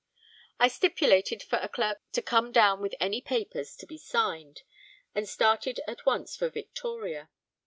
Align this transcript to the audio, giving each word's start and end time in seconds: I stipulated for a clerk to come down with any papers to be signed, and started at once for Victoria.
I 0.59 0.67
stipulated 0.67 1.43
for 1.43 1.59
a 1.59 1.69
clerk 1.69 2.01
to 2.13 2.23
come 2.23 2.51
down 2.51 2.81
with 2.81 2.95
any 2.99 3.21
papers 3.21 3.75
to 3.75 3.85
be 3.85 3.99
signed, 3.99 4.63
and 5.13 5.29
started 5.29 5.79
at 5.87 6.07
once 6.07 6.35
for 6.35 6.49
Victoria. 6.49 7.29